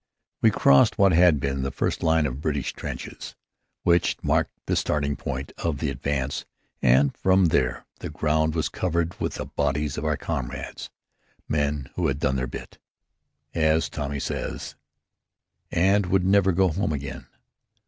[0.41, 3.35] We crossed what had been the first line of British trenches,
[3.83, 6.43] which marked the starting point of the advance,
[6.81, 10.89] and from there the ground was covered with the bodies of our comrades,
[11.47, 12.79] men who had "done their bit,"
[13.53, 14.73] as Tommy says,
[15.69, 17.27] and would never go home again.